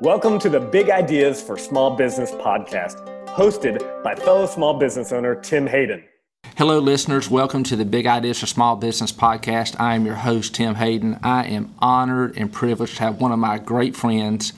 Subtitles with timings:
[0.00, 5.34] Welcome to the Big Ideas for Small Business podcast, hosted by fellow small business owner
[5.34, 6.04] Tim Hayden.
[6.56, 7.28] Hello, listeners.
[7.28, 9.74] Welcome to the Big Ideas for Small Business podcast.
[9.80, 11.18] I am your host, Tim Hayden.
[11.24, 14.52] I am honored and privileged to have one of my great friends,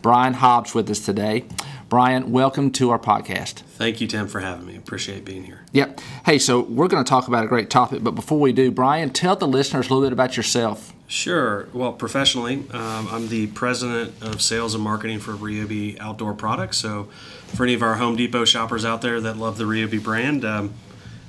[0.00, 1.44] Brian Hobbs, with us today.
[1.88, 3.62] Brian, welcome to our podcast.
[3.62, 4.76] Thank you, Tim, for having me.
[4.76, 5.62] Appreciate being here.
[5.72, 6.00] Yep.
[6.24, 9.10] Hey, so we're going to talk about a great topic, but before we do, Brian,
[9.10, 10.93] tell the listeners a little bit about yourself.
[11.06, 11.68] Sure.
[11.72, 16.78] Well, professionally, um, I'm the president of sales and marketing for Ryobi Outdoor Products.
[16.78, 17.04] So,
[17.48, 20.72] for any of our Home Depot shoppers out there that love the Ryobi brand, um,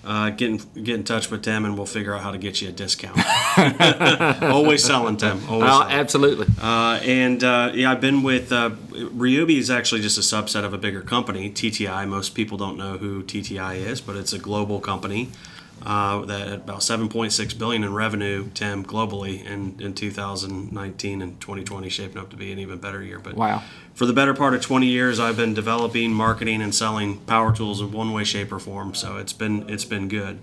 [0.05, 2.61] uh, get in, get in touch with Tim and we'll figure out how to get
[2.61, 3.17] you a discount.
[4.43, 5.41] Always selling, Tim.
[5.49, 5.93] Always Oh, selling.
[5.93, 6.47] absolutely.
[6.61, 10.73] Uh, and uh, yeah, I've been with uh, Ryobi is actually just a subset of
[10.73, 12.07] a bigger company, TTI.
[12.07, 15.31] Most people don't know who TTI is, but it's a global company
[15.85, 22.17] uh, that about 7.6 billion in revenue, Tim, globally in, in 2019 and 2020 shaping
[22.17, 23.19] up to be an even better year.
[23.19, 23.61] But Wow.
[23.93, 27.81] for the better part of 20 years, I've been developing, marketing, and selling power tools
[27.81, 28.95] in one way, shape, or form.
[28.95, 30.39] So it's been it's been good.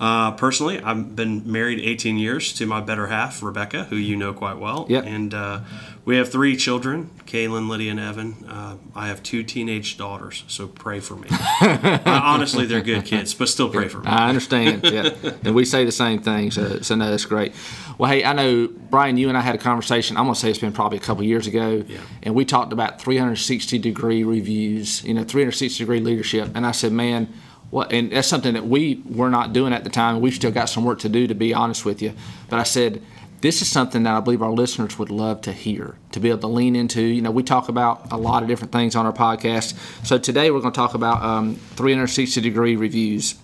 [0.00, 4.32] Uh, personally, I've been married 18 years to my better half, Rebecca, who you know
[4.32, 4.86] quite well.
[4.88, 5.04] Yep.
[5.06, 5.60] And uh,
[6.04, 8.44] we have three children Kaylin, Lydia, and Evan.
[8.46, 11.28] Uh, I have two teenage daughters, so pray for me.
[11.62, 14.06] uh, honestly, they're good kids, but still pray for me.
[14.06, 14.84] I understand.
[14.84, 15.14] yeah.
[15.44, 17.54] And we say the same thing, so, so no, that's great.
[17.96, 20.18] Well, hey, I know, Brian, you and I had a conversation.
[20.18, 21.84] I'm going to say it's been probably a couple years ago.
[21.86, 22.00] Yeah.
[22.22, 26.50] And we talked about 360 degree reviews, you know, 360 degree leadership.
[26.54, 27.32] And I said, man,
[27.70, 30.20] what, and that's something that we were not doing at the time.
[30.20, 32.12] We've still got some work to do, to be honest with you.
[32.50, 33.02] But I said,
[33.42, 36.40] this is something that I believe our listeners would love to hear, to be able
[36.40, 37.02] to lean into.
[37.02, 39.74] You know, we talk about a lot of different things on our podcast.
[40.06, 43.34] So today we're going to talk about um, 360 degree reviews.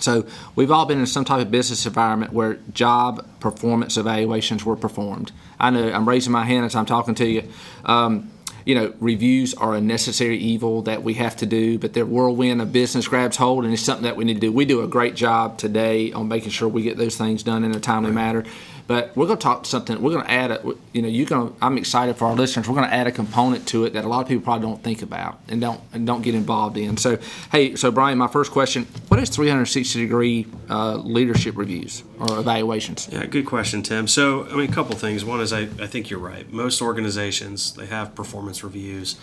[0.00, 4.76] So we've all been in some type of business environment where job performance evaluations were
[4.76, 5.30] performed.
[5.60, 7.48] I know I'm raising my hand as I'm talking to you.
[7.84, 8.32] Um,
[8.64, 12.60] you know, reviews are a necessary evil that we have to do, but the whirlwind
[12.60, 14.52] of business grabs hold, and it's something that we need to do.
[14.52, 17.74] We do a great job today on making sure we get those things done in
[17.74, 18.44] a timely manner.
[18.88, 20.00] But we're going to talk something.
[20.00, 20.74] We're going to add a.
[20.94, 21.54] You know, you're going.
[21.60, 22.66] I'm excited for our listeners.
[22.66, 24.82] We're going to add a component to it that a lot of people probably don't
[24.82, 26.96] think about and don't and don't get involved in.
[26.96, 27.18] So,
[27.52, 33.10] hey, so Brian, my first question: What is 360 degree uh, leadership reviews or evaluations?
[33.12, 34.08] Yeah, good question, Tim.
[34.08, 35.22] So, I mean, a couple things.
[35.22, 36.50] One is I, I think you're right.
[36.50, 39.16] Most organizations, they have performance reviews.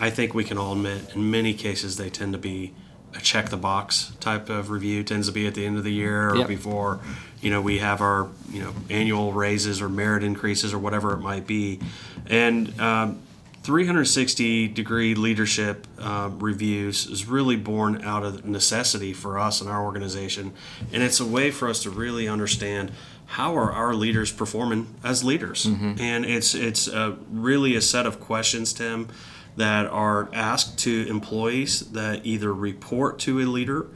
[0.00, 2.72] I think we can all admit in many cases they tend to be
[3.14, 5.92] a check the box type of review tends to be at the end of the
[5.92, 6.48] year or Yep.
[6.48, 7.00] before
[7.40, 11.18] you know we have our you know annual raises or merit increases or whatever it
[11.18, 11.80] might be.
[12.28, 13.18] And um,
[13.62, 19.82] 360 degree leadership uh, reviews is really born out of necessity for us and our
[19.84, 20.52] organization.
[20.92, 22.92] And it's a way for us to really understand
[23.26, 25.66] how are our leaders performing as leaders.
[25.66, 29.08] And it's it's uh, really a set of questions tim
[29.56, 33.88] that are asked to employees that either report to a leader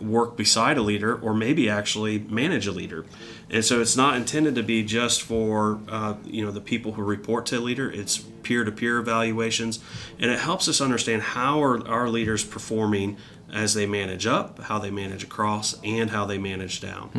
[0.00, 3.04] work beside a leader or maybe actually manage a leader.
[3.50, 7.02] And so it's not intended to be just for uh, you know the people who
[7.02, 7.90] report to a leader.
[7.90, 9.78] It's peer-to-peer evaluations.
[10.18, 13.16] And it helps us understand how are our leaders performing
[13.52, 17.10] as they manage up how they manage across and how they manage down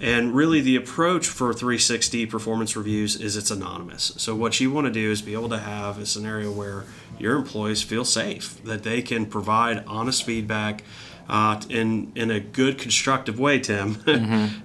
[0.00, 4.86] and really the approach for 360 performance reviews is it's anonymous so what you want
[4.86, 6.84] to do is be able to have a scenario where
[7.18, 10.82] your employees feel safe that they can provide honest feedback
[11.30, 14.02] uh, in in a good constructive way, Tim.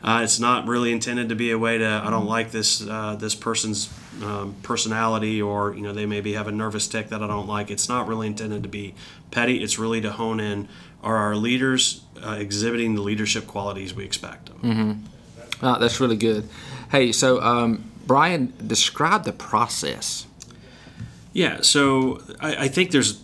[0.03, 3.15] uh, it's not really intended to be a way to I don't like this uh,
[3.15, 3.87] this person's
[4.23, 7.69] um, personality or you know they maybe have a nervous tick that I don't like.
[7.69, 8.95] It's not really intended to be
[9.29, 9.61] petty.
[9.61, 10.67] It's really to hone in
[11.05, 14.47] are our leaders uh, exhibiting the leadership qualities we expect.
[14.47, 15.03] them.
[15.61, 16.49] Uh, that's really good.
[16.91, 20.25] Hey, so um, Brian, describe the process.
[21.31, 23.21] Yeah, so I, I think there's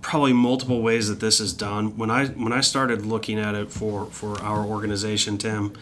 [0.00, 1.96] probably multiple ways that this is done.
[1.96, 5.72] When I when I started looking at it for for our organization, Tim,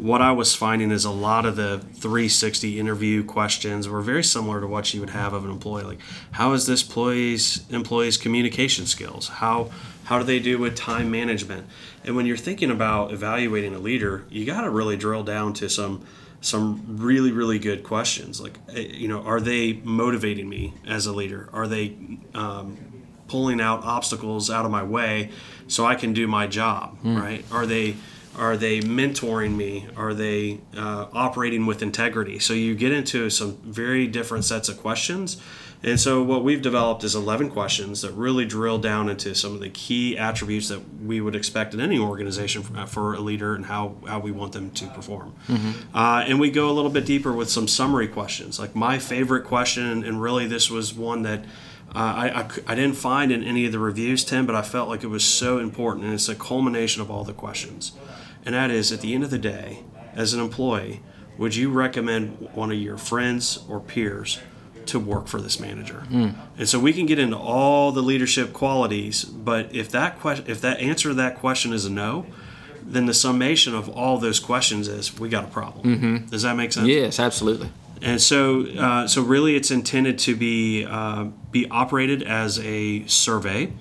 [0.00, 4.60] what I was finding is a lot of the 360 interview questions were very similar
[4.60, 5.84] to what you would have of an employee.
[5.84, 6.00] Like,
[6.32, 9.28] how is this employee's employee's communication skills?
[9.28, 9.70] How
[10.04, 11.66] how do they do with time management?
[12.04, 15.68] And when you're thinking about evaluating a leader, you got to really drill down to
[15.68, 16.04] some
[16.40, 21.12] some really really good questions like eh, you know are they motivating me as a
[21.12, 21.94] leader are they
[22.32, 22.78] um,
[23.28, 25.30] pulling out obstacles out of my way
[25.68, 27.94] so i can do my job right are they
[28.36, 33.56] are they mentoring me are they uh, operating with integrity so you get into some
[33.58, 35.40] very different sets of questions
[35.82, 39.60] and so what we've developed is 11 questions that really drill down into some of
[39.60, 43.64] the key attributes that we would expect in any organization for, for a leader and
[43.64, 45.34] how, how we want them to perform.
[45.94, 48.58] Uh, and we go a little bit deeper with some summary questions.
[48.58, 51.44] Like my favorite question, and really this was one that
[51.94, 54.88] uh, I, I, I didn't find in any of the reviews, Tim, but I felt
[54.88, 57.92] like it was so important, and it's a culmination of all the questions.
[58.44, 59.84] And that is, at the end of the day,
[60.14, 61.02] as an employee,
[61.38, 64.40] would you recommend one of your friends or peers
[64.86, 66.04] to work for this manager?
[66.10, 66.34] Mm.
[66.58, 70.60] And so we can get into all the leadership qualities, but if that question, if
[70.60, 72.26] that answer to that question is a no,
[72.82, 75.84] then the summation of all those questions is we got a problem.
[75.84, 76.26] Mm-hmm.
[76.26, 76.88] Does that make sense?
[76.88, 77.70] Yes, absolutely.
[78.02, 83.72] And so, uh, so really, it's intended to be uh, be operated as a survey,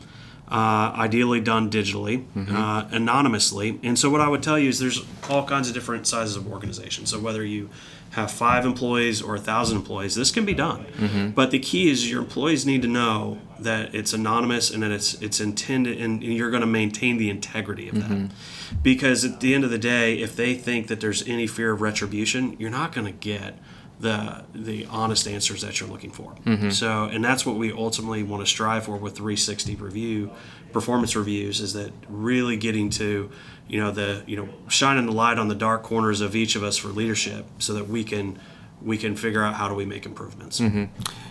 [0.51, 2.55] uh, ideally done digitally, mm-hmm.
[2.55, 3.79] Uh, anonymously.
[3.83, 6.51] And so, what I would tell you is there's all kinds of different sizes of
[6.51, 7.11] organizations.
[7.11, 7.69] So whether you
[8.11, 10.85] have five employees or a thousand employees, this can be done.
[10.97, 11.29] Mm-hmm.
[11.29, 15.13] But the key is your employees need to know that it's anonymous and that it's
[15.21, 18.09] it's intended, and you're going to maintain the integrity of that.
[18.09, 18.77] Mm-hmm.
[18.81, 21.81] Because at the end of the day, if they think that there's any fear of
[21.81, 23.57] retribution, you're not going to get
[23.99, 26.33] the the honest answers that you're looking for.
[26.45, 26.69] Mm-hmm.
[26.69, 30.31] So, and that's what we ultimately want to strive for with 360 review
[30.71, 33.29] performance reviews is that really getting to
[33.67, 36.63] you know the you know shining the light on the dark corners of each of
[36.63, 38.39] us for leadership so that we can
[38.81, 40.59] we can figure out how do we make improvements.
[40.59, 40.85] Mm-hmm.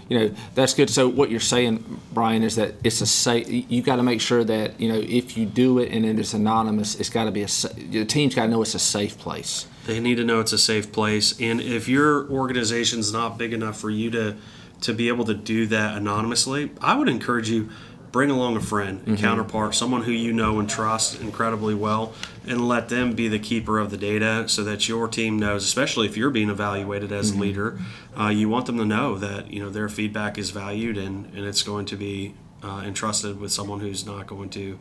[0.08, 0.90] You know that's good.
[0.90, 3.48] So what you're saying, Brian, is that it's a safe.
[3.48, 6.96] You got to make sure that you know if you do it and it's anonymous,
[6.96, 7.46] it's got to be a.
[7.46, 9.66] The team's got to know it's a safe place.
[9.88, 11.34] They need to know it's a safe place.
[11.40, 14.36] And if your organization's not big enough for you to
[14.82, 17.70] to be able to do that anonymously, I would encourage you
[18.12, 19.14] bring along a friend, a mm-hmm.
[19.16, 22.12] counterpart, someone who you know and trust incredibly well,
[22.46, 26.06] and let them be the keeper of the data so that your team knows, especially
[26.06, 27.40] if you're being evaluated as mm-hmm.
[27.40, 27.78] a leader,
[28.20, 31.46] uh, you want them to know that you know their feedback is valued and, and
[31.46, 34.78] it's going to be uh, entrusted with someone who's not going to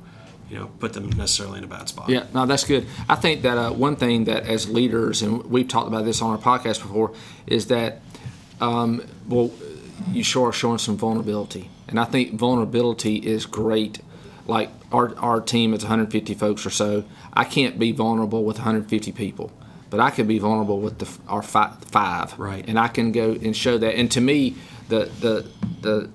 [0.50, 2.10] you know put them necessarily in a bad spot.
[2.10, 2.86] Yeah, no, that's good.
[3.10, 6.32] I think that uh, one thing that as leaders, and we've talked about this on
[6.32, 7.14] our podcast before,
[7.46, 8.02] is that
[8.62, 9.52] um, well,
[10.12, 14.00] you sure are showing some vulnerability, and I think vulnerability is great.
[14.46, 17.04] Like our our team is 150 folks or so.
[17.34, 19.52] I can't be vulnerable with 150 people,
[19.90, 22.66] but I can be vulnerable with the, our five, five, right?
[22.68, 23.96] And I can go and show that.
[23.96, 24.56] And to me,
[24.88, 25.50] the the
[25.82, 26.10] the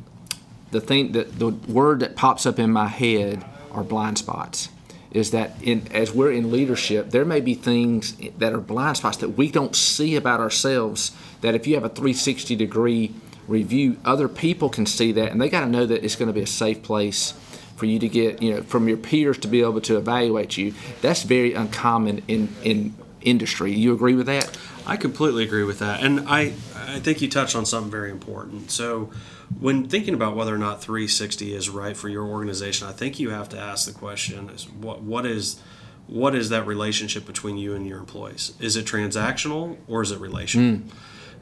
[0.71, 4.69] the thing that the word that pops up in my head are blind spots
[5.13, 9.19] is that in, as we're in leadership, there may be things that are blind spots
[9.19, 11.13] that we don't see about ourselves.
[11.43, 13.15] That if you have a 360 degree
[13.47, 16.33] review, other people can see that, and they got to know that it's going to
[16.33, 17.33] be a safe place
[17.77, 20.73] for you to get, you know, from your peers to be able to evaluate you.
[21.03, 23.73] That's very uncommon in in industry.
[23.73, 24.57] You agree with that?
[24.87, 28.71] I completely agree with that, and I I think you touched on something very important.
[28.71, 29.11] So
[29.61, 33.31] when thinking about whether or not 360 is right for your organization, I think you
[33.31, 35.61] have to ask the question: is what what is
[36.07, 38.53] what is that relationship between you and your employees?
[38.61, 40.79] Is it transactional or is it relational?
[40.79, 40.83] Mm.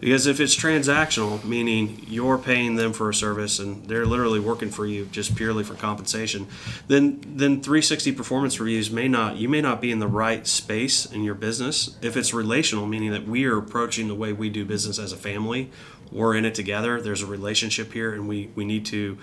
[0.00, 4.70] Because if it's transactional, meaning you're paying them for a service and they're literally working
[4.70, 6.46] for you just purely for compensation,
[6.88, 11.04] then then 360 performance reviews may not you may not be in the right space
[11.04, 11.98] in your business.
[12.00, 15.18] If it's relational, meaning that we are approaching the way we do business as a
[15.18, 15.70] family,
[16.12, 17.00] we're in it together.
[17.00, 19.18] There's a relationship here, and we we need to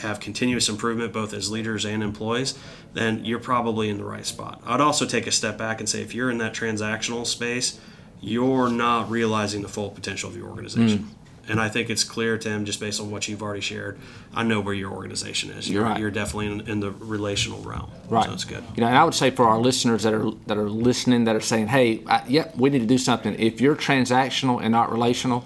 [0.00, 2.58] have continuous improvement both as leaders and employees.
[2.94, 4.62] Then you're probably in the right spot.
[4.66, 7.78] I'd also take a step back and say if you're in that transactional space
[8.20, 10.98] you're not realizing the full potential of your organization.
[10.98, 11.08] Mm.
[11.48, 13.98] And I think it's clear, Tim, just based on what you've already shared.
[14.32, 15.68] I know where your organization is.
[15.68, 16.00] You're, you're right.
[16.00, 17.90] You're definitely in, in, the relational realm.
[18.08, 18.26] Right.
[18.26, 18.62] So it's good.
[18.76, 21.34] You know, and I would say for our listeners that are that are listening, that
[21.34, 24.92] are saying, "Hey, I, yep, we need to do something." If you're transactional and not
[24.92, 25.44] relational,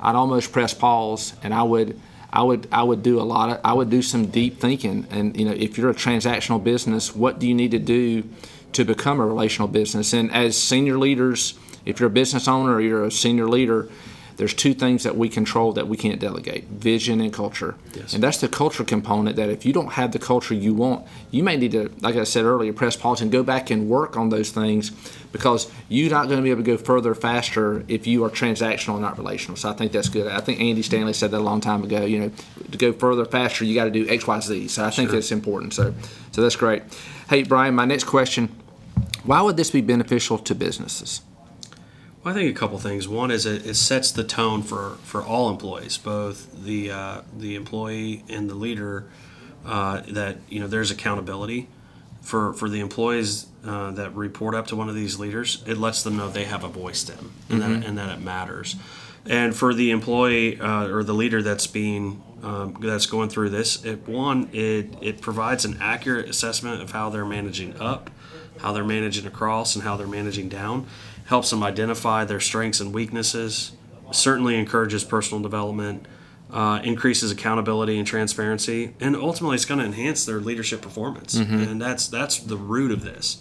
[0.00, 2.00] I'd almost press pause, and I would.
[2.30, 5.34] I would I would do a lot of I would do some deep thinking and
[5.34, 8.22] you know if you're a transactional business what do you need to do
[8.74, 11.54] to become a relational business and as senior leaders
[11.88, 13.88] if you're a business owner or you're a senior leader,
[14.38, 17.74] there's two things that we control that we can't delegate vision and culture.
[17.92, 18.14] Yes.
[18.14, 21.42] And that's the culture component that if you don't have the culture you want, you
[21.42, 24.28] may need to, like I said earlier, press pause and go back and work on
[24.28, 24.90] those things
[25.32, 28.94] because you're not going to be able to go further faster if you are transactional
[28.94, 29.56] and not relational.
[29.56, 30.28] So I think that's good.
[30.28, 32.04] I think Andy Stanley said that a long time ago.
[32.04, 32.30] You know,
[32.70, 34.68] to go further faster, you got to do X, Y, Z.
[34.68, 35.18] So I think sure.
[35.18, 35.74] that's important.
[35.74, 35.92] So,
[36.30, 36.84] so that's great.
[37.28, 38.48] Hey, Brian, my next question
[39.24, 41.20] why would this be beneficial to businesses?
[42.22, 43.06] Well, I think a couple things.
[43.06, 47.54] One is it, it, sets the tone for, for all employees, both the uh, the
[47.54, 49.08] employee and the leader.
[49.64, 51.68] Uh, that you know, there's accountability
[52.22, 55.62] for for the employees uh, that report up to one of these leaders.
[55.66, 57.80] It lets them know they have a voice them, and, mm-hmm.
[57.80, 58.76] that, and that it matters.
[59.26, 63.84] And for the employee uh, or the leader that's being um, that's going through this,
[63.84, 68.10] it, one it it provides an accurate assessment of how they're managing up,
[68.58, 70.86] how they're managing across, and how they're managing down
[71.28, 73.72] helps them identify their strengths and weaknesses,
[74.10, 76.06] certainly encourages personal development,
[76.50, 81.34] uh, increases accountability and transparency, and ultimately it's going to enhance their leadership performance.
[81.34, 83.36] And that's that's the root of this,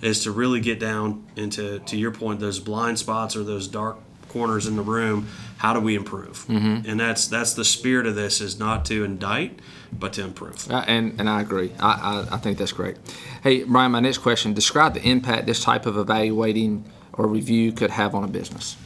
[0.00, 3.96] is to really get down into to your point those blind spots or those dark
[4.28, 5.26] corners in the room.
[5.58, 6.44] How do we improve?
[6.48, 9.58] And that's that's the spirit of this is not to indict,
[9.92, 10.70] but to improve.
[10.70, 11.72] Uh, and and I agree.
[11.80, 12.98] I, I I think that's great.
[13.42, 16.84] Hey, Brian, my next question: Describe the impact this type of evaluating
[17.14, 18.76] or review could have on a business.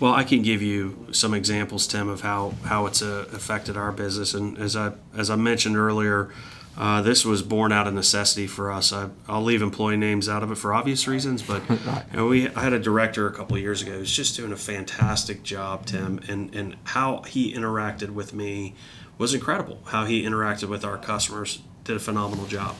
[0.00, 3.92] Well, I can give you some examples, Tim, of how, how it's uh, affected our
[3.92, 4.34] business.
[4.34, 6.30] And as I as I mentioned earlier,
[6.76, 8.92] uh, this was born out of necessity for us.
[8.92, 12.48] I, I'll leave employee names out of it for obvious reasons, but you know, we
[12.48, 15.86] I had a director a couple of years ago who's just doing a fantastic job,
[15.86, 18.74] Tim, and and how he interacted with me
[19.16, 19.78] was incredible.
[19.86, 22.74] How he interacted with our customers did a phenomenal job.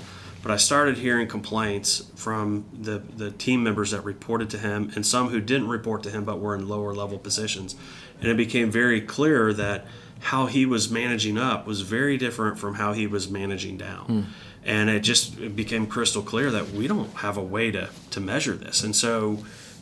[0.45, 5.07] But I started hearing complaints from the, the team members that reported to him and
[5.07, 7.75] some who didn't report to him but were in lower level positions.
[8.21, 9.87] And it became very clear that
[10.21, 14.05] how he was managing up was very different from how he was managing down.
[14.05, 14.21] Hmm.
[14.67, 18.21] And it just it became crystal clear that we don't have a way to, to
[18.21, 18.85] measure this.
[18.85, 19.39] And so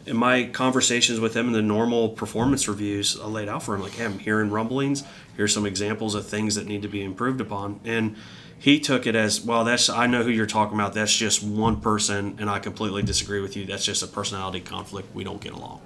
[0.06, 3.82] in my conversations with him in the normal performance reviews, I laid out for him
[3.82, 5.02] like, hey, I'm hearing rumblings.
[5.36, 7.80] Here's some examples of things that need to be improved upon.
[7.84, 8.14] And
[8.62, 10.94] he took it as well that's i know who you're talking about.
[10.94, 13.66] That's just one person and i completely disagree with you.
[13.66, 15.12] That's just a personality conflict.
[15.14, 15.80] We don't get along.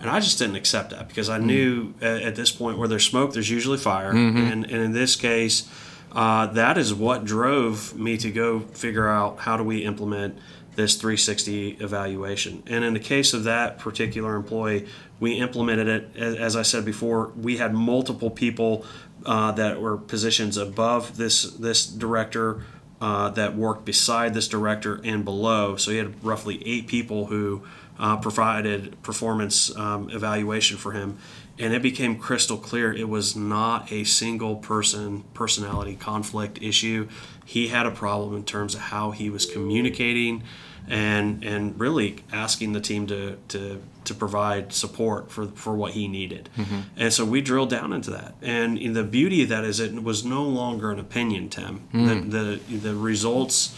[0.00, 3.04] And i just didn't accept that because i knew at, at this point where there's
[3.04, 4.12] smoke there's usually fire.
[4.52, 5.68] And, and in this case
[6.12, 10.38] uh, that is what drove me to go figure out how do we implement
[10.76, 12.62] this 360 evaluation.
[12.66, 14.86] And in the case of that particular employee
[15.18, 16.16] we implemented it.
[16.16, 18.84] As, as i said before we had multiple people
[19.26, 22.62] uh, that were positions above this this director
[23.00, 25.76] uh, that worked beside this director and below.
[25.76, 27.62] So he had roughly eight people who
[27.98, 31.18] uh, provided performance um, evaluation for him,
[31.58, 37.08] and it became crystal clear it was not a single person personality conflict issue.
[37.44, 40.42] He had a problem in terms of how he was communicating.
[40.88, 46.08] And, and really asking the team to, to to provide support for for what he
[46.08, 46.48] needed.
[46.56, 46.80] Mm-hmm.
[46.96, 48.34] And so we drilled down into that.
[48.40, 51.88] And the beauty of that is it was no longer an opinion, Tim.
[51.92, 52.30] Mm.
[52.30, 53.76] The, the the results,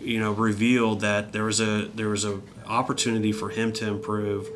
[0.00, 4.48] you know, revealed that there was a there was a opportunity for him to improve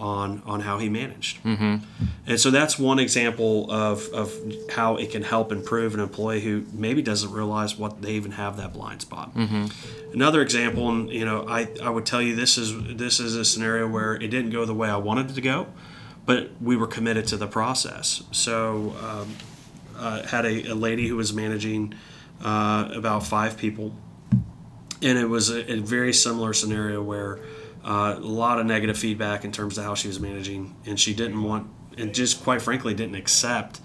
[0.00, 1.42] on on how he managed.
[1.44, 1.76] Mm-hmm.
[2.26, 4.34] And so that's one example of of
[4.70, 8.56] how it can help improve an employee who maybe doesn't realize what they even have
[8.56, 9.32] that blind spot.
[10.12, 13.44] Another example, and you know, I, I would tell you this is this is a
[13.44, 15.66] scenario where it didn't go the way I wanted it to go,
[16.26, 18.22] but we were committed to the process.
[18.32, 19.36] So, um,
[19.96, 21.94] uh, had a, a lady who was managing
[22.42, 23.92] uh, about five people,
[25.02, 27.38] and it was a, a very similar scenario where
[27.84, 31.14] uh, a lot of negative feedback in terms of how she was managing, and she
[31.14, 33.80] didn't want, and just quite frankly, didn't accept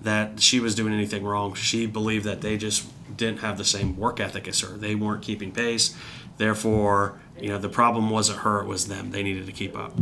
[0.00, 1.54] that she was doing anything wrong.
[1.54, 2.86] She believed that they just
[3.16, 4.76] didn't have the same work ethic as her.
[4.76, 5.96] They weren't keeping pace.
[6.36, 9.10] Therefore, you know, the problem wasn't her, it was them.
[9.10, 9.92] They needed to keep up.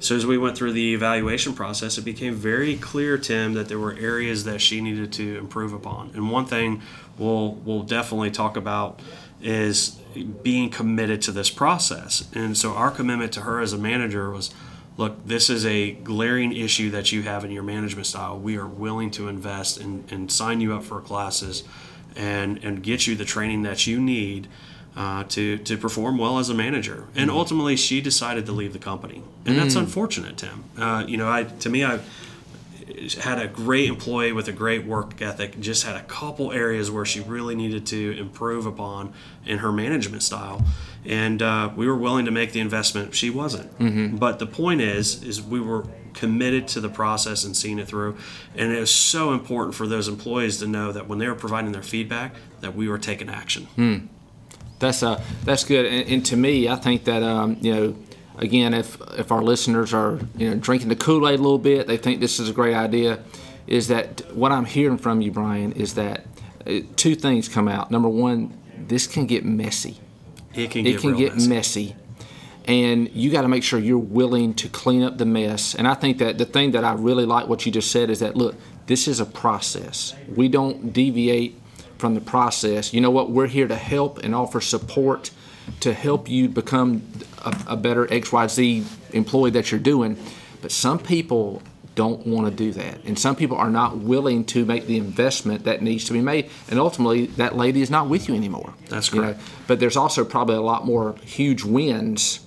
[0.00, 3.78] So as we went through the evaluation process, it became very clear, Tim, that there
[3.78, 6.10] were areas that she needed to improve upon.
[6.14, 6.82] And one thing
[7.18, 9.00] we'll we'll definitely talk about
[9.44, 9.90] is
[10.42, 12.28] being committed to this process.
[12.34, 14.52] And so our commitment to her as a manager was
[14.96, 18.38] look, this is a glaring issue that you have in your management style.
[18.38, 21.64] We are willing to invest and, and sign you up for classes
[22.16, 24.48] and, and get you the training that you need
[24.96, 27.08] uh, to, to perform well as a manager.
[27.16, 29.22] And ultimately, she decided to leave the company.
[29.44, 30.64] And that's unfortunate, Tim.
[30.78, 31.98] Uh, you know, I to me, I
[33.20, 37.04] had a great employee with a great work ethic, just had a couple areas where
[37.04, 39.12] she really needed to improve upon
[39.46, 40.64] in her management style.
[41.04, 43.14] And uh, we were willing to make the investment.
[43.14, 43.70] She wasn't.
[44.18, 48.16] But the point is, is we were committed to the process and seeing it through.
[48.54, 51.72] And it was so important for those employees to know that when they were providing
[51.72, 53.66] their feedback, that we were taking action.
[54.78, 55.86] That's uh, that's good.
[55.86, 57.96] And, and to me, I think that um, you know,
[58.38, 61.86] again, if if our listeners are you know drinking the Kool Aid a little bit,
[61.86, 63.22] they think this is a great idea.
[63.66, 65.72] Is that what I'm hearing from you, Brian?
[65.72, 66.26] Is that
[66.66, 67.90] uh, two things come out.
[67.90, 69.98] Number one, this can get messy.
[70.54, 71.48] It can It get, can get messy.
[71.48, 71.96] messy.
[72.66, 75.74] And you got to make sure you're willing to clean up the mess.
[75.74, 78.20] And I think that the thing that I really like what you just said is
[78.20, 78.54] that look,
[78.86, 80.14] this is a process.
[80.34, 81.60] We don't deviate
[81.98, 82.94] from the process.
[82.94, 83.30] You know what?
[83.30, 85.30] We're here to help and offer support
[85.80, 87.02] to help you become
[87.44, 90.16] a, a better XYZ employee that you're doing.
[90.62, 91.62] But some people
[91.94, 93.04] don't want to do that.
[93.04, 96.50] And some people are not willing to make the investment that needs to be made.
[96.68, 98.74] And ultimately, that lady is not with you anymore.
[98.88, 99.40] That's You know, correct.
[99.66, 102.40] but there's also probably a lot more huge wins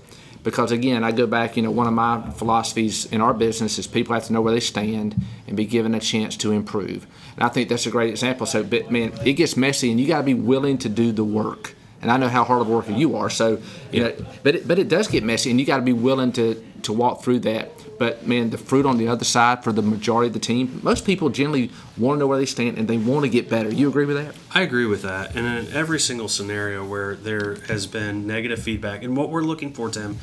[0.43, 1.57] because again, I go back.
[1.57, 4.53] You know, one of my philosophies in our business is people have to know where
[4.53, 7.05] they stand and be given a chance to improve.
[7.35, 8.45] And I think that's a great example.
[8.45, 11.23] So, but man, it gets messy, and you got to be willing to do the
[11.23, 11.75] work.
[12.01, 13.29] And I know how hard of a worker you are.
[13.29, 13.61] So,
[13.91, 14.13] you know,
[14.43, 16.93] but it, but it does get messy, and you got to be willing to to
[16.93, 17.71] walk through that.
[17.97, 21.05] But man, the fruit on the other side for the majority of the team, most
[21.05, 23.73] people generally want to know where they stand and they want to get better.
[23.73, 24.35] You agree with that?
[24.53, 25.35] I agree with that.
[25.35, 29.73] And in every single scenario where there has been negative feedback, and what we're looking
[29.73, 30.19] for, Tim,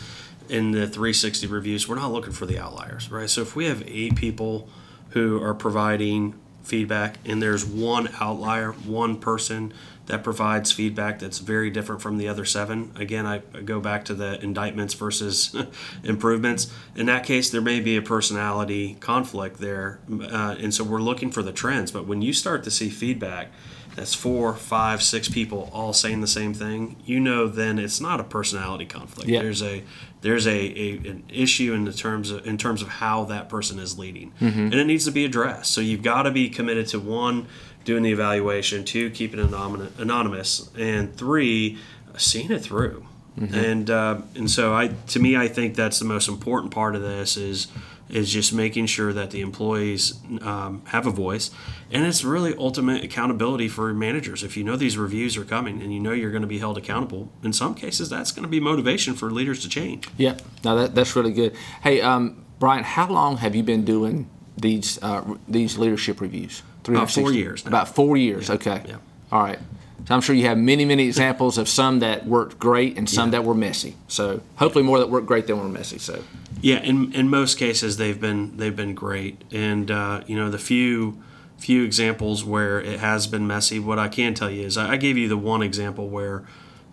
[0.49, 3.29] in the 360 reviews, we're not looking for the outliers, right?
[3.29, 4.69] So if we have eight people
[5.11, 9.73] who are providing feedback and there's one outlier, one person
[10.07, 12.93] that provides feedback that's very different from the other seven.
[12.97, 15.55] Again, I go back to the indictments versus
[16.05, 16.71] improvements.
[16.95, 20.01] In that case, there may be a personality conflict there.
[20.11, 21.91] Uh, and so we're looking for the trends.
[21.91, 23.51] But when you start to see feedback,
[23.95, 28.21] that's four, five, six people all saying the same thing, you know then it's not
[28.21, 29.29] a personality conflict.
[29.29, 29.43] Yeah.
[29.43, 29.85] There's a
[30.21, 33.79] there's a, a an issue in the terms of in terms of how that person
[33.79, 34.33] is leading.
[34.73, 35.73] And it needs to be addressed.
[35.73, 37.47] So you've got to be committed to one,
[37.85, 41.79] doing the evaluation, two, keeping it anonymous, anonymous and three,
[42.17, 43.07] seeing it through.
[43.37, 47.03] And uh, and so I to me I think that's the most important part of
[47.03, 47.67] this is
[48.09, 51.51] is just making sure that the employees um, have a voice,
[51.91, 54.45] and it's really ultimate accountability for managers.
[54.45, 56.79] If you know these reviews are coming and you know you're going to be held
[56.79, 60.09] accountable, in some cases that's going to be motivation for leaders to change.
[60.17, 61.57] Yeah, no, that, that's really good.
[61.83, 66.63] Hey, um, Brian, how long have you been doing these uh, these leadership reviews?
[66.87, 67.69] About four years now.
[67.71, 68.51] About four years.
[68.51, 68.83] Okay.
[68.87, 68.97] yeah.
[69.33, 69.59] All right.
[70.07, 73.29] So I'm sure you have many, many examples of some that worked great and some
[73.29, 73.41] Yeah.
[73.41, 73.97] that were messy.
[74.07, 75.99] So hopefully more that worked great than were messy.
[75.99, 76.23] So
[76.61, 80.59] Yeah, in in most cases they've been they've been great, and uh, you know the
[80.59, 81.23] few
[81.57, 83.79] few examples where it has been messy.
[83.79, 86.45] What I can tell you is I, I gave you the one example where.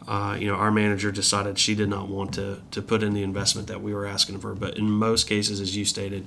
[0.08, 3.22] Uh, you know, our manager decided she did not want to, to put in the
[3.22, 4.56] investment that we were asking of her.
[4.56, 6.26] But in most cases, as you stated,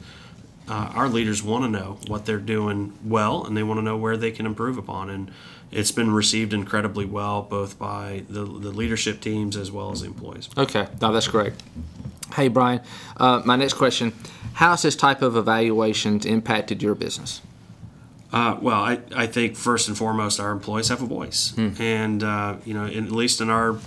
[0.68, 3.96] uh, our leaders want to know what they're doing well and they want to know
[3.96, 5.10] where they can improve upon.
[5.10, 5.30] And
[5.70, 10.06] it's been received incredibly well, both by the, the leadership teams as well as the
[10.06, 10.48] employees.
[10.56, 11.52] okay, no, that's great.
[12.34, 12.80] Hey, Brian,
[13.18, 14.12] uh, my next question:
[14.54, 17.40] How has this type of evaluations impacted your business?
[18.32, 22.56] Uh, well, I, I think first and foremost, our employees have a voice, and uh,
[22.64, 23.78] you know, in, at least in our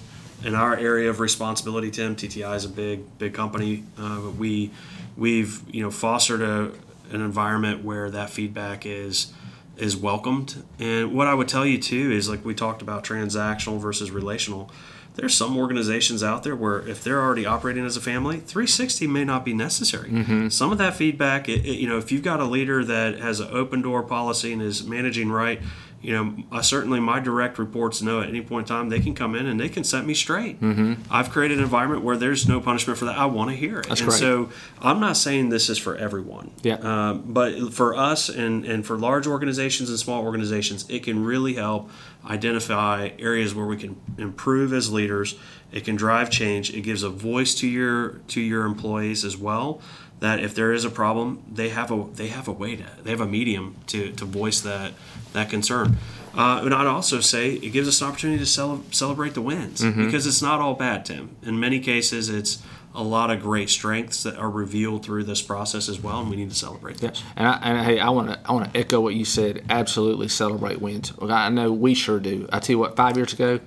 [0.43, 3.83] in our area of responsibility, Tim, TTI is a big big company.
[3.97, 4.71] Uh, but we
[5.15, 6.71] we've you know fostered a
[7.11, 9.33] an environment where that feedback is
[9.77, 10.63] is welcomed.
[10.79, 14.69] And what I would tell you too is like we talked about transactional versus relational.
[15.15, 19.23] There's some organizations out there where if they're already operating as a family, 360 may
[19.23, 20.49] not be necessary.
[20.49, 23.39] Some of that feedback, it, it- you know, if you've got a leader that has
[23.39, 25.59] an open door policy and is managing right,
[26.01, 29.15] you know, uh, certainly my direct reports know at any point in time they can
[29.15, 30.61] come in and they can set me straight.
[30.61, 31.01] Mm-hmm.
[31.11, 33.17] I've created an environment where there's no punishment for that.
[33.17, 33.87] I want to hear it.
[33.87, 34.19] That's and great.
[34.19, 34.49] so
[34.81, 36.51] I'm not saying this is for everyone.
[36.61, 36.75] Yeah.
[36.75, 41.55] Um, but for us and, and for large organizations and small organizations, it can really
[41.55, 41.89] help
[42.25, 45.35] identify areas where we can improve as leaders.
[45.71, 46.73] It can drive change.
[46.73, 49.81] It gives a voice to your to your employees as well.
[50.19, 53.11] That if there is a problem, they have a they have a way to they
[53.11, 54.93] have a medium to, to voice that
[55.33, 55.97] that concern.
[56.35, 59.83] Uh, and I'd also say it gives us an opportunity to cele- celebrate the wins
[59.83, 61.35] because it's not all bad, Tim.
[61.43, 62.61] In many cases, it's
[62.93, 66.35] a lot of great strengths that are revealed through this process as well, and we
[66.35, 67.23] need to celebrate those.
[67.35, 69.63] And, I, and hey, I want to I want to echo what you said.
[69.69, 71.13] Absolutely celebrate wins.
[71.21, 72.47] I know we sure do.
[72.51, 73.59] I tell you what, five years ago,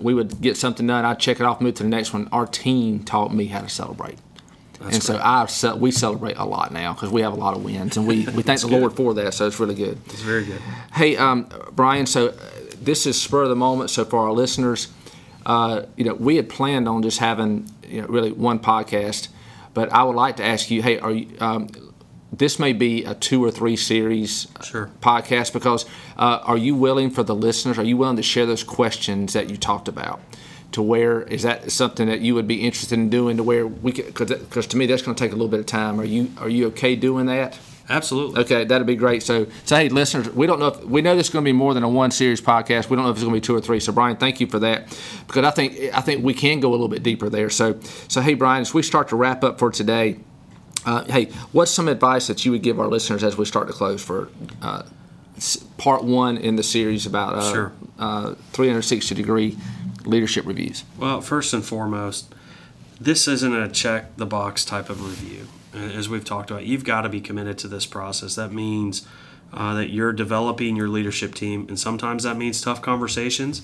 [0.00, 1.04] we would get something done.
[1.04, 2.28] I'd check it off, move to the next one.
[2.32, 4.18] Our team taught me how to celebrate.
[4.92, 7.64] And so I ce- we celebrate a lot now because we have a lot of
[7.64, 9.34] wins, and we, we thank the Lord for that.
[9.34, 9.98] So it's really good.
[10.06, 10.60] It's very good.
[10.94, 12.06] Hey, um, Brian.
[12.06, 12.32] So uh,
[12.80, 13.90] this is spur of the moment.
[13.90, 14.88] So for our listeners,
[15.46, 19.28] uh, you know, we had planned on just having you know really one podcast,
[19.74, 21.28] but I would like to ask you, hey, are you?
[21.40, 21.68] Um,
[22.32, 24.90] this may be a two or three series Sure.
[25.00, 25.84] podcast because
[26.18, 27.78] uh, are you willing for the listeners?
[27.78, 30.20] Are you willing to share those questions that you talked about?
[30.74, 33.36] To where is that something that you would be interested in doing?
[33.38, 35.66] To where we could, because to me that's going to take a little bit of
[35.66, 36.00] time.
[36.00, 37.58] Are you are you okay doing that?
[37.88, 38.40] Absolutely.
[38.42, 39.22] Okay, that'd be great.
[39.22, 41.52] So, so hey, listeners, we don't know if we know this is going to be
[41.52, 42.88] more than a one series podcast.
[42.88, 43.78] We don't know if it's going to be two or three.
[43.78, 44.88] So, Brian, thank you for that
[45.26, 47.50] because I think I think we can go a little bit deeper there.
[47.50, 50.16] So, so hey, Brian, as we start to wrap up for today,
[50.86, 53.72] uh, hey, what's some advice that you would give our listeners as we start to
[53.74, 54.28] close for
[54.62, 54.82] uh,
[55.76, 57.72] part one in the series about uh, Sure.
[57.98, 59.58] uh, 360 degree
[60.04, 60.84] leadership reviews?
[60.98, 62.34] Well, first and foremost,
[63.00, 65.46] this isn't a check the box type of review.
[65.74, 68.36] As we've talked about, you've got to be committed to this process.
[68.36, 69.06] That means
[69.52, 73.62] uh, that you're developing your leadership team, and sometimes that means tough conversations,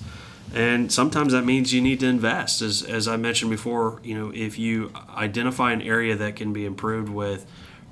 [0.53, 2.61] and sometimes that means you need to invest.
[2.61, 6.65] As as I mentioned before, you know, if you identify an area that can be
[6.65, 7.45] improved with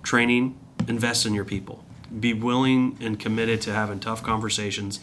[0.04, 0.58] training,
[0.88, 1.84] invest in your people
[2.18, 5.00] be willing and committed to having tough conversations.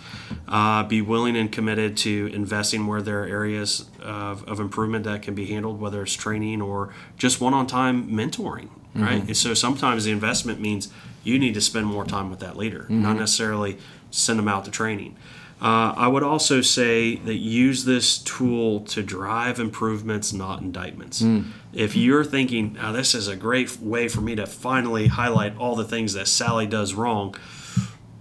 [0.48, 5.22] Uh, be willing and committed to investing where there are areas of, of improvement that
[5.22, 8.68] can be handled, whether it's training or just one-on-time mentoring.
[8.94, 9.22] Right.
[9.22, 9.32] Mm-hmm.
[9.34, 10.88] So sometimes the investment means
[11.22, 13.02] you need to spend more time with that leader, mm-hmm.
[13.02, 13.76] not necessarily
[14.10, 15.16] send them out to training.
[15.60, 21.22] Uh, I would also say that use this tool to drive improvements, not indictments.
[21.22, 21.46] Mm.
[21.72, 25.74] If you're thinking, oh, this is a great way for me to finally highlight all
[25.74, 27.34] the things that Sally does wrong,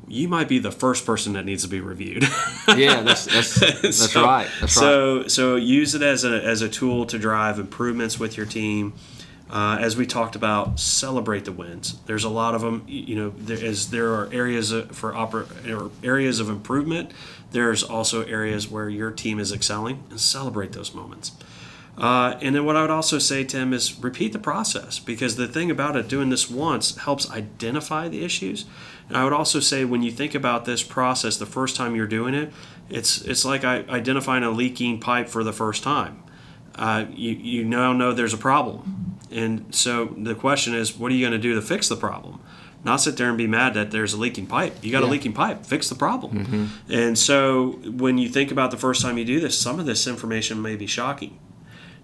[0.07, 2.23] you might be the first person that needs to be reviewed.
[2.75, 4.47] yeah, that's that's, that's so, right.
[4.61, 5.31] That's so, right.
[5.31, 8.93] So use it as a as a tool to drive improvements with your team.
[9.47, 11.99] Uh, as we talked about, celebrate the wins.
[12.07, 12.83] There's a lot of them.
[12.87, 17.11] You know, there is there are areas for oper- or areas of improvement.
[17.51, 21.31] There's also areas where your team is excelling, and celebrate those moments.
[21.97, 25.47] Uh, and then what I would also say, Tim, is repeat the process because the
[25.47, 28.65] thing about it, doing this once helps identify the issues.
[29.07, 32.07] And I would also say when you think about this process the first time you're
[32.07, 32.51] doing it,
[32.89, 36.21] it's it's like identifying a leaking pipe for the first time.
[36.75, 41.15] Uh, you, you now know there's a problem and so the question is, what are
[41.15, 42.39] you going to do to fix the problem?
[42.83, 44.77] Not sit there and be mad that there's a leaking pipe.
[44.81, 45.09] You got yeah.
[45.09, 45.65] a leaking pipe.
[45.65, 46.45] Fix the problem.
[46.45, 46.93] Mm-hmm.
[46.93, 50.07] And so when you think about the first time you do this, some of this
[50.07, 51.39] information may be shocking.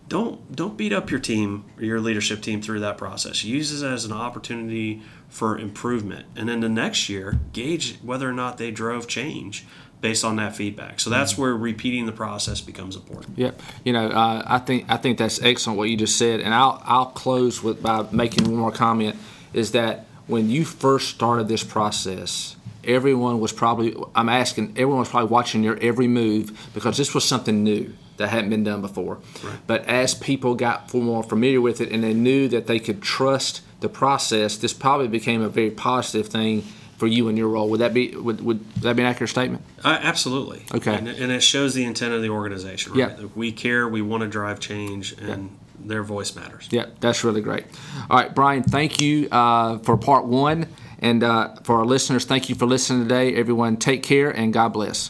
[0.07, 3.45] Don't don't beat up your team or your leadership team through that process.
[3.45, 6.25] Use it as an opportunity for improvement.
[6.35, 9.65] And then the next year, gauge whether or not they drove change
[10.01, 10.99] based on that feedback.
[10.99, 11.41] So that's mm-hmm.
[11.41, 13.37] where repeating the process becomes important.
[13.37, 13.61] Yep.
[13.83, 16.81] You know, uh, I think I think that's excellent what you just said, and I'll
[16.85, 19.15] I'll close with by making one more comment.
[19.53, 25.09] Is that when you first started this process, everyone was probably I'm asking everyone was
[25.09, 29.19] probably watching your every move because this was something new that hadn't been done before.
[29.43, 29.55] Right.
[29.67, 33.61] But as people got more familiar with it and they knew that they could trust
[33.79, 36.63] the process, this probably became a very positive thing
[37.01, 37.67] for you in your role.
[37.69, 39.63] Would that be would, would that be an accurate statement?
[39.83, 40.63] Uh, absolutely.
[40.71, 40.93] Okay.
[40.93, 42.93] And, and, it shows the intent of the organization.
[42.93, 43.19] Right?
[43.19, 43.25] Yeah.
[43.33, 43.87] We care.
[43.87, 45.87] We want to drive change, and yeah.
[45.87, 46.67] their voice matters.
[46.69, 47.65] Yeah, that's really great.
[48.07, 48.61] All right, Brian.
[48.61, 50.67] Thank you uh, for part one,
[50.99, 53.33] and uh, for our listeners, thank you for listening today.
[53.33, 55.09] Everyone, take care and God bless.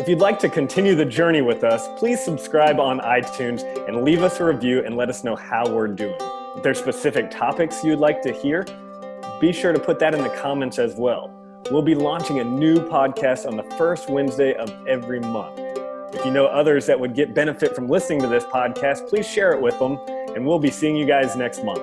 [0.00, 4.24] If you'd like to continue the journey with us, please subscribe on iTunes and leave
[4.24, 6.18] us a review and let us know how we're doing.
[6.56, 8.66] If there's specific topics you'd like to hear
[9.40, 11.34] be sure to put that in the comments as well.
[11.70, 15.58] We'll be launching a new podcast on the first Wednesday of every month.
[16.12, 19.52] If you know others that would get benefit from listening to this podcast, please share
[19.52, 19.98] it with them,
[20.34, 21.80] and we'll be seeing you guys next month.